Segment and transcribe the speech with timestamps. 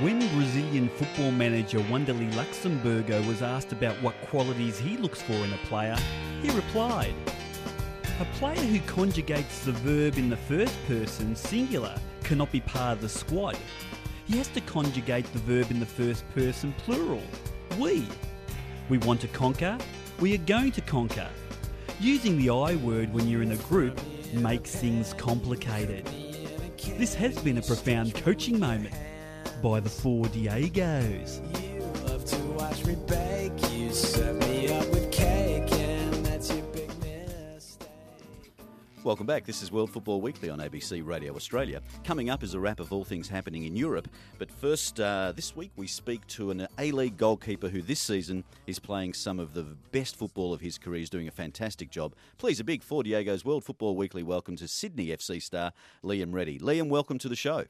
[0.00, 5.52] When Brazilian football manager Wanderlei Luxemburgo was asked about what qualities he looks for in
[5.52, 5.96] a player,
[6.42, 7.14] he replied,
[8.18, 11.94] A player who conjugates the verb in the first person singular
[12.24, 13.56] cannot be part of the squad.
[14.26, 17.22] He has to conjugate the verb in the first person plural.
[17.78, 18.04] We.
[18.88, 19.78] We want to conquer.
[20.18, 21.28] We are going to conquer.
[22.00, 24.00] Using the I word when you're in a group
[24.32, 26.04] makes things complicated.
[26.98, 28.92] This has been a profound coaching moment
[29.64, 31.40] by the four Diegos.
[31.62, 33.72] You love to watch me bake.
[33.72, 37.88] You serve me up with cake, and that's your big mistake.
[39.02, 39.46] Welcome back.
[39.46, 41.80] This is World Football Weekly on ABC Radio Australia.
[42.04, 44.06] Coming up is a wrap of all things happening in Europe.
[44.38, 48.44] But first, uh, this week we speak to an A League goalkeeper who this season
[48.66, 50.98] is playing some of the best football of his career.
[50.98, 52.14] He's doing a fantastic job.
[52.36, 55.72] Please, a big Four Diego's World Football Weekly welcome to Sydney FC star
[56.04, 56.58] Liam Reddy.
[56.58, 57.64] Liam, welcome to the show.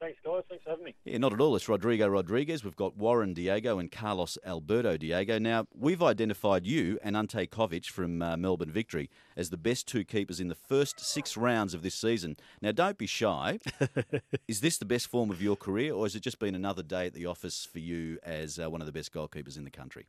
[0.00, 0.42] Thanks, guys.
[0.48, 0.94] Thanks for having me.
[1.04, 1.56] Yeah, not at all.
[1.56, 2.62] It's Rodrigo Rodriguez.
[2.62, 5.40] We've got Warren Diego and Carlos Alberto Diego.
[5.40, 10.04] Now, we've identified you and Ante Covic from uh, Melbourne Victory as the best two
[10.04, 12.36] keepers in the first six rounds of this season.
[12.62, 13.58] Now, don't be shy.
[14.48, 17.06] is this the best form of your career, or has it just been another day
[17.06, 20.06] at the office for you as uh, one of the best goalkeepers in the country?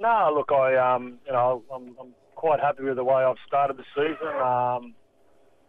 [0.00, 3.76] No, look, I um, you know, I'm, I'm quite happy with the way I've started
[3.76, 4.28] the season.
[4.28, 4.94] Um,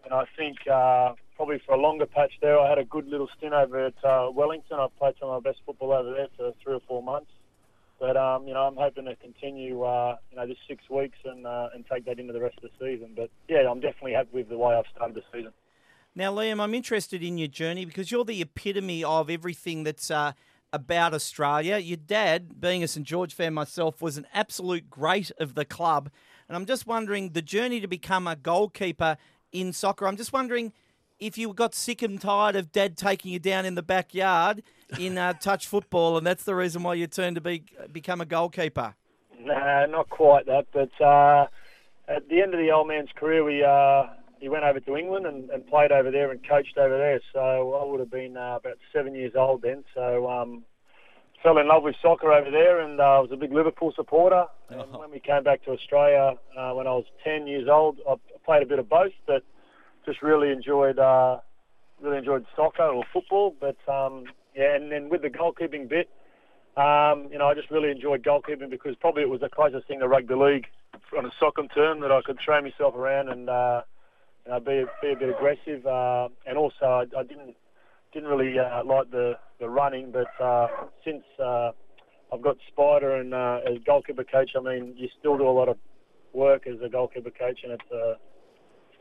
[0.05, 3.29] and I think uh, probably for a longer patch there, I had a good little
[3.37, 4.79] stint over at uh, Wellington.
[4.79, 7.31] I played some of my best football over there for three or four months.
[7.99, 11.47] But um, you know, I'm hoping to continue, uh, you know, this six weeks and
[11.47, 13.13] uh, and take that into the rest of the season.
[13.15, 15.53] But yeah, I'm definitely happy with the way I've started the season.
[16.13, 20.33] Now, Liam, I'm interested in your journey because you're the epitome of everything that's uh,
[20.73, 21.77] about Australia.
[21.77, 26.09] Your dad, being a St George fan myself, was an absolute great of the club.
[26.47, 29.17] And I'm just wondering the journey to become a goalkeeper
[29.51, 30.07] in soccer.
[30.07, 30.73] I'm just wondering
[31.19, 34.63] if you got sick and tired of dad taking you down in the backyard
[34.99, 38.25] in uh, touch football, and that's the reason why you turned to be become a
[38.25, 38.95] goalkeeper.
[39.39, 40.67] Nah, not quite that.
[40.73, 41.47] But uh,
[42.07, 44.03] at the end of the old man's career, we uh,
[44.39, 47.19] he went over to England and, and played over there and coached over there.
[47.33, 49.83] So I would have been uh, about seven years old then.
[49.95, 50.63] So um,
[51.41, 54.45] fell in love with soccer over there, and uh, I was a big Liverpool supporter.
[54.69, 54.99] And Oh.
[54.99, 58.15] when we came back to Australia, uh, when I was ten years old, I
[58.45, 59.43] played a bit of both, but
[60.07, 61.37] just really enjoyed uh,
[62.01, 63.55] really enjoyed soccer or football.
[63.59, 64.23] But um,
[64.55, 66.09] yeah, and then with the goalkeeping bit.
[66.77, 69.99] Um, you know, I just really enjoyed goalkeeping because probably it was the closest thing
[69.99, 70.67] to rugby league
[71.17, 73.81] on a soccer term that I could throw myself around and uh,
[74.45, 75.85] you know, be, be a bit aggressive.
[75.87, 77.55] Uh, and also, I, I didn't
[78.13, 80.67] didn't really uh, like the, the running, but uh,
[81.03, 81.71] since uh,
[82.31, 85.69] I've got Spider and uh, as goalkeeper coach, I mean, you still do a lot
[85.69, 85.77] of
[86.33, 87.91] work as a goalkeeper coach, and it's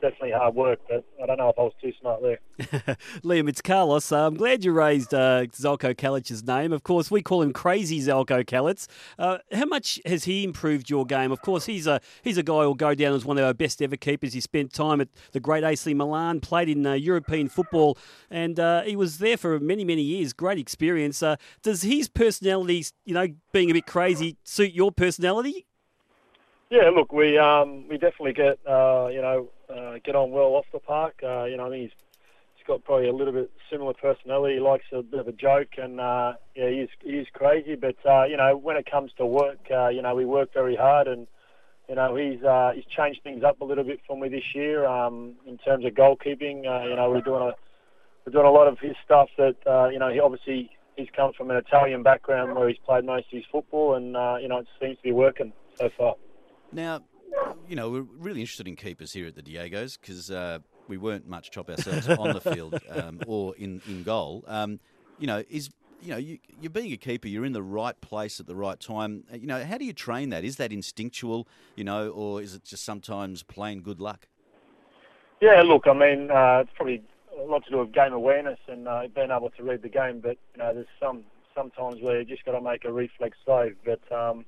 [0.01, 0.79] definitely hard work.
[0.89, 2.39] But I don't know if I was too smart there.
[3.23, 4.11] Liam, it's Carlos.
[4.11, 6.73] Uh, I'm glad you raised uh, Zeljko Kalac's name.
[6.73, 8.87] Of course, we call him Crazy Zalko Kalic.
[9.19, 11.31] Uh, how much has he improved your game?
[11.31, 13.81] Of course, he's a he's a guy who'll go down as one of our best
[13.81, 14.33] ever keepers.
[14.33, 17.97] He spent time at the great AC Milan, played in uh, European football,
[18.31, 20.33] and uh, he was there for many many years.
[20.33, 21.21] Great experience.
[21.21, 25.66] Uh, does his personality, you know, being a bit crazy, suit your personality?
[26.69, 30.65] Yeah, look, we um, we definitely get uh, you know uh, get on well off
[30.73, 31.15] the park.
[31.23, 32.05] Uh, you know, I think he's
[32.55, 34.55] he's got probably a little bit similar personality.
[34.55, 37.75] He likes a bit of a joke, and uh, yeah, he's he's crazy.
[37.75, 40.75] But uh, you know, when it comes to work, uh, you know, we work very
[40.75, 41.25] hard, and
[41.87, 44.85] you know, he's uh, he's changed things up a little bit for me this year
[44.85, 46.67] um, in terms of goalkeeping.
[46.67, 47.53] Uh, you know, we're doing a
[48.25, 51.31] we're doing a lot of his stuff that uh, you know he obviously he's come
[51.31, 54.57] from an Italian background where he's played most of his football, and uh, you know,
[54.57, 56.15] it seems to be working so far.
[56.71, 57.01] Now,
[57.67, 61.27] you know, we're really interested in keepers here at the Diegos because uh, we weren't
[61.27, 64.43] much chop ourselves on the field um, or in, in goal.
[64.47, 64.79] Um,
[65.19, 65.69] you know, is
[65.99, 68.79] you know, you, you're being a keeper, you're in the right place at the right
[68.79, 69.23] time.
[69.31, 70.43] Uh, You know, how do you train that?
[70.43, 74.27] Is that instinctual, you know, or is it just sometimes plain good luck?
[75.41, 77.01] Yeah, look, I mean, uh, it's probably
[77.37, 80.19] a lot to do with game awareness and uh, being able to read the game.
[80.19, 81.23] But you know, there's some
[81.55, 83.75] sometimes where you just got to make a reflex save.
[83.83, 84.45] But um,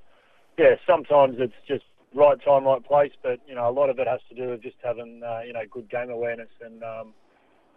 [0.57, 1.83] yeah, sometimes it's just
[2.13, 3.11] right time, right place.
[3.21, 5.53] But you know, a lot of it has to do with just having uh, you
[5.53, 7.13] know good game awareness and um,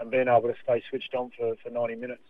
[0.01, 2.23] and being able to stay switched on for, for 90 minutes.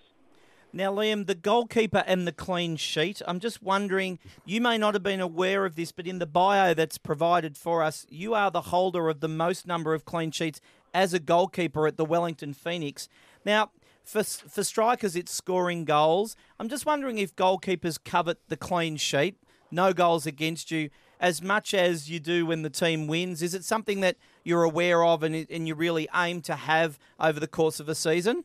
[0.75, 3.21] Now, Liam, the goalkeeper and the clean sheet.
[3.27, 6.73] I'm just wondering, you may not have been aware of this, but in the bio
[6.73, 10.63] that's provided for us, you are the holder of the most number of clean sheets
[10.95, 13.07] as a goalkeeper at the Wellington Phoenix.
[13.45, 13.71] Now,
[14.03, 16.37] for, for strikers, it's scoring goals.
[16.59, 19.37] I'm just wondering if goalkeepers covet the clean sheet,
[19.71, 20.89] no goals against you,
[21.23, 23.41] as much as you do when the team wins.
[23.41, 27.41] Is it something that you're aware of and, and you really aim to have over
[27.41, 28.45] the course of a season?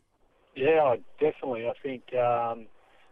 [0.54, 1.68] Yeah, definitely.
[1.68, 2.66] I think um,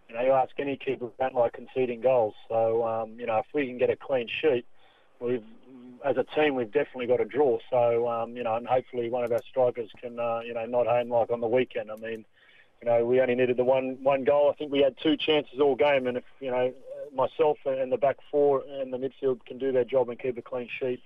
[0.08, 2.34] you know, you ask any keeper, don't like conceding goals.
[2.48, 4.64] So, um, you know, if we can get a clean sheet,
[5.20, 5.42] we've,
[6.04, 7.58] as a team, we've definitely got a draw.
[7.70, 10.86] So, um, you know, and hopefully one of our strikers can, uh, you know, not
[10.86, 11.90] home like on the weekend.
[11.90, 12.24] I mean,
[12.82, 14.50] you know, we only needed the one one goal.
[14.50, 16.73] I think we had two chances all game, and if you know,
[17.14, 20.43] myself and the back four and the midfield can do their job and keep a
[20.43, 21.02] clean sheet,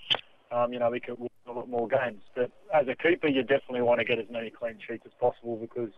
[0.50, 2.22] um, you know, we could win a lot more games.
[2.34, 5.56] But as a keeper, you definitely want to get as many clean sheets as possible
[5.56, 5.90] because,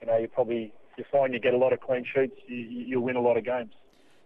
[0.00, 3.02] you know, you probably you find you get a lot of clean sheets, you, you'll
[3.02, 3.72] win a lot of games.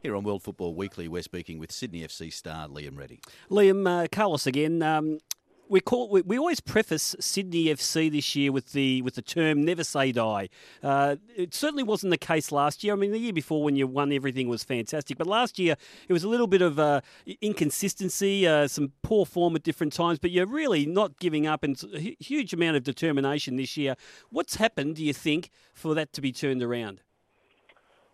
[0.03, 3.21] Here on World Football Weekly, we're speaking with Sydney FC star Liam Reddy.
[3.51, 4.83] Liam, uh, Carlos again.
[4.83, 5.19] Um,
[5.69, 9.65] we call we, we always preface Sydney FC this year with the with the term
[9.65, 10.49] "never say die."
[10.83, 12.93] Uh, it certainly wasn't the case last year.
[12.93, 15.77] I mean, the year before when you won, everything was fantastic, but last year
[16.09, 17.01] it was a little bit of uh,
[17.41, 20.19] inconsistency, uh, some poor form at different times.
[20.19, 23.97] But you're really not giving up, and a huge amount of determination this year.
[24.31, 27.01] What's happened, do you think, for that to be turned around?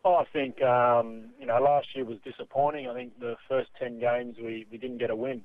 [0.05, 2.89] Oh, I think um, you know last year was disappointing.
[2.89, 5.43] I think the first ten games we, we didn't get a win.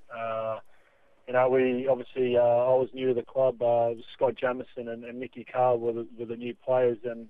[1.27, 3.61] You know, we obviously uh, I was new to the club.
[3.61, 7.27] Uh, Scott Jamieson and, and Nicky Carle were the, were the new players, and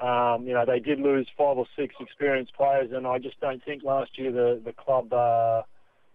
[0.00, 3.62] um, you know they did lose five or six experienced players, and I just don't
[3.64, 5.62] think last year the the club uh,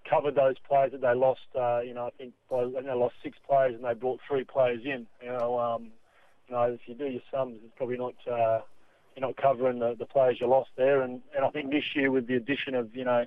[0.09, 1.41] covered those players that they lost.
[1.53, 4.81] Uh, you know, I think by, they lost six players and they brought three players
[4.85, 5.05] in.
[5.21, 5.91] You know, um,
[6.47, 8.15] you know if you do your sums, it's probably not.
[8.25, 8.61] Uh,
[9.17, 12.11] you're not covering the, the players you lost there, and, and I think this year
[12.11, 13.25] with the addition of you know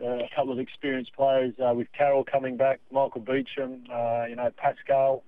[0.00, 4.50] a couple of experienced players uh, with Carroll coming back, Michael Beauchamp, uh, you know
[4.56, 5.22] Pascal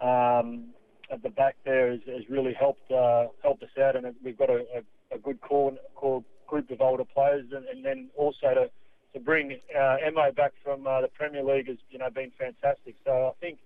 [0.00, 0.68] um,
[1.10, 4.50] at the back there has, has really helped uh, helped us out, and we've got
[4.50, 8.70] a, a, a good core, core group of older players, and, and then also to
[9.14, 12.94] to bring uh, Mo back from uh, the Premier League has you know been fantastic.
[13.04, 13.58] So I think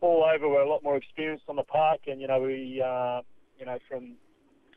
[0.00, 3.20] all over we're a lot more experienced on the park, and you know we uh,
[3.58, 4.12] you know from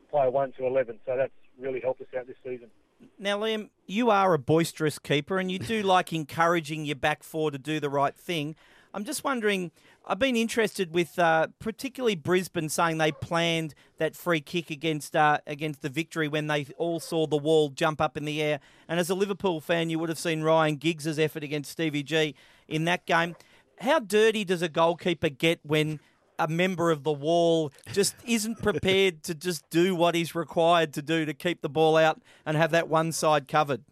[0.10, 2.70] player one to eleven, so that's really helped us out this season.
[3.18, 7.52] Now, Liam, you are a boisterous keeper and you do like encouraging your back four
[7.52, 8.56] to do the right thing.
[8.94, 9.72] I'm just wondering,
[10.06, 15.40] I've been interested with uh, particularly Brisbane saying they planned that free kick against uh,
[15.46, 18.60] against the victory when they all saw the wall jump up in the air.
[18.88, 22.34] And as a Liverpool fan, you would have seen Ryan Giggs' effort against Stevie G
[22.68, 23.36] in that game.
[23.80, 26.00] How dirty does a goalkeeper get when
[26.40, 31.02] a member of the wall just isn't prepared to just do what he's required to
[31.02, 33.84] do to keep the ball out and have that one side covered.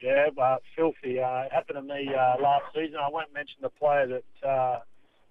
[0.00, 1.20] Yeah, uh, filthy.
[1.20, 2.96] Uh, it happened to me uh, last season.
[2.96, 4.80] I won't mention the player that uh,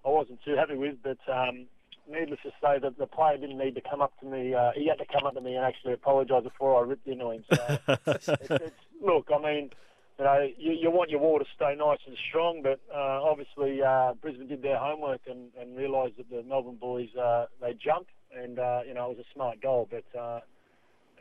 [0.04, 1.66] I wasn't too happy with, but um,
[2.08, 4.54] needless to say, that the player didn't need to come up to me.
[4.54, 7.30] Uh, he had to come up to me and actually apologise before I ripped into
[7.30, 7.44] him.
[7.52, 9.70] So, it's, it's, look, I mean,
[10.20, 13.80] you know, you, you want your wall to stay nice and strong, but uh, obviously
[13.82, 18.10] uh, Brisbane did their homework and, and realised that the Melbourne boys uh, they jumped,
[18.36, 19.88] and uh, you know it was a smart goal.
[19.90, 20.40] But uh,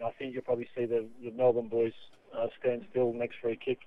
[0.06, 1.94] I think you'll probably see the, the Melbourne boys
[2.38, 3.80] uh, stand still next free kick.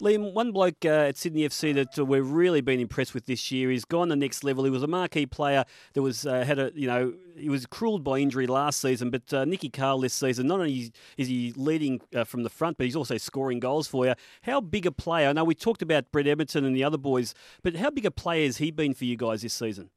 [0.00, 3.50] Liam, one bloke uh, at Sydney FC that uh, we've really been impressed with this
[3.50, 3.70] year.
[3.70, 4.64] He's gone the next level.
[4.64, 5.64] He was a marquee player
[5.94, 9.32] that was uh, had a you know he was cruelled by injury last season, but
[9.32, 12.84] uh, Nicky Carle this season not only is he leading uh, from the front, but
[12.84, 14.14] he's also scoring goals for you.
[14.42, 15.28] How big a player?
[15.28, 18.10] I know we talked about Brett Emerton and the other boys, but how big a
[18.10, 19.90] player has he been for you guys this season?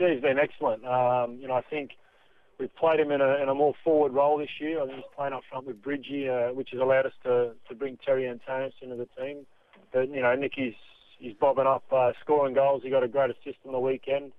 [0.00, 0.84] Yeah, he's been excellent.
[0.84, 1.90] Um, you know, I think
[2.58, 4.82] we've played him in a, in a more forward role this year.
[4.82, 7.74] I think he's playing up front with Bridgie, uh, which has allowed us to, to
[7.74, 9.46] bring Terry Antonis into the team.
[9.92, 10.74] But, you know, Nicky's
[11.18, 12.82] he's bobbing up, uh, scoring goals.
[12.84, 14.32] He got a great assist on the weekend.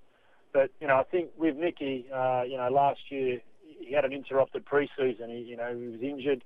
[0.53, 3.39] But, you know, I think with Nicky, uh, you know, last year
[3.79, 5.29] he had an interrupted pre-season.
[5.29, 6.43] He, you know, he was injured.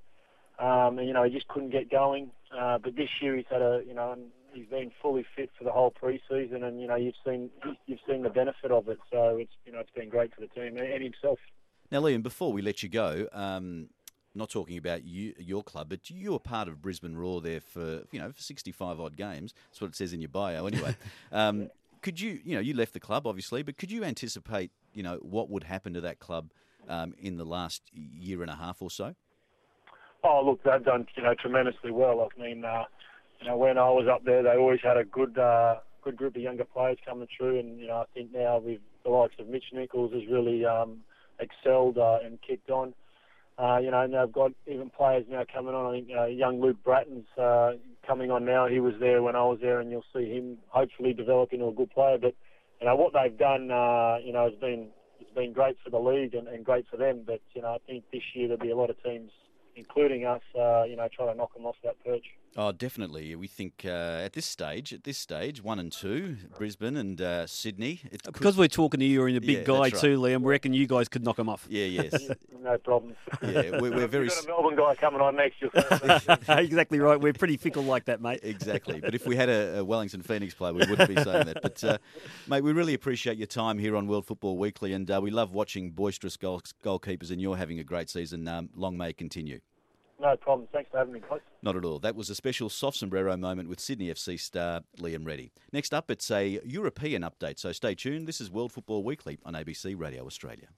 [0.58, 2.30] Um, and, you know, he just couldn't get going.
[2.56, 4.16] Uh, but this year he's had a, you know,
[4.54, 7.50] he's been fully fit for the whole pre-season, and you know you've seen
[7.86, 8.98] you've seen the benefit of it.
[9.10, 11.38] So it's you know it's been great for the team and himself.
[11.90, 13.88] Now, Liam, before we let you go, um,
[14.34, 18.02] not talking about you, your club, but you were part of Brisbane Roar there for
[18.10, 19.54] you know for sixty-five odd games.
[19.70, 20.96] That's what it says in your bio, anyway.
[21.32, 21.70] um,
[22.02, 25.16] could you, you know, you left the club obviously, but could you anticipate, you know,
[25.22, 26.50] what would happen to that club
[26.86, 29.14] um, in the last year and a half or so?
[30.22, 32.28] Oh, look, they've done you know tremendously well.
[32.36, 32.84] I mean, uh,
[33.40, 36.36] you know, when I was up there, they always had a good uh, good group
[36.36, 39.48] of younger players coming through, and you know, I think now with the likes of
[39.48, 41.00] Mitch Nichols has really um,
[41.38, 42.94] excelled uh, and kicked on.
[43.56, 45.86] Uh, you know, and they've got even players now coming on.
[45.86, 47.72] I think uh, young Luke Brattan's uh,
[48.04, 48.66] coming on now.
[48.66, 51.72] He was there when I was there, and you'll see him hopefully develop into a
[51.72, 52.18] good player.
[52.20, 52.34] But
[52.80, 54.88] you know what they've done, uh, you know, has been
[55.20, 57.22] it's been great for the league and, and great for them.
[57.24, 59.30] But you know, I think this year there'll be a lot of teams,
[59.76, 62.24] including us, uh, you know, trying to knock them off that perch.
[62.56, 63.34] Oh, definitely.
[63.34, 63.88] We think uh,
[64.24, 68.00] at this stage, at this stage, one and two, Brisbane and uh, Sydney.
[68.12, 69.94] It could- Because we're talking to you, you're in a big Yeah, guy right.
[69.96, 70.42] too, Liam.
[70.42, 71.66] We reckon you guys could knock them off.
[71.68, 72.28] yeah, yes,
[72.62, 73.16] No problem.
[73.42, 73.80] yeah.
[73.80, 75.70] We're, we're very We've got a Melbourne guy coming on next year.
[76.60, 77.20] exactly right.
[77.20, 78.38] We're pretty fickle like that, mate.
[78.44, 79.00] exactly.
[79.00, 81.58] But if we had a, a Wellington Phoenix player, we wouldn't be saying that.
[81.60, 81.98] But uh,
[82.46, 85.52] mate, we really appreciate your time here on World Football Weekly, and uh, we love
[85.52, 87.32] watching boisterous goal, goalkeepers.
[87.32, 88.46] And you're having a great season.
[88.46, 89.58] Um, long may it continue.
[90.20, 90.68] No problem.
[90.72, 91.40] Thanks for having me, guys.
[91.62, 91.98] Not at all.
[91.98, 95.52] That was a special soft sombrero moment with Sydney FC star Liam Reddy.
[95.72, 98.26] Next up, it's a European update, so stay tuned.
[98.26, 100.68] This is World Football Weekly on ABC Radio Australia.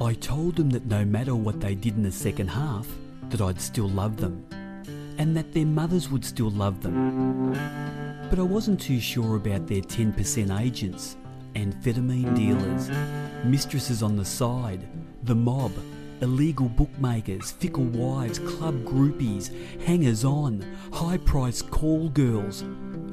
[0.00, 2.86] I told them that no matter what they did in the second half,
[3.30, 4.46] that I'd still love them,
[5.18, 7.52] and that their mothers would still love them.
[8.30, 11.16] But I wasn't too sure about their 10% agents,
[11.54, 12.90] amphetamine dealers,
[13.44, 14.86] mistresses on the side,
[15.22, 15.72] the mob,
[16.20, 19.50] illegal bookmakers, fickle wives, club groupies,
[19.82, 22.62] hangers on, high priced call girls,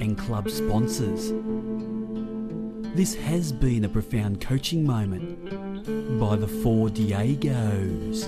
[0.00, 1.32] and club sponsors.
[2.96, 8.26] This has been a profound coaching moment by the four Diegos.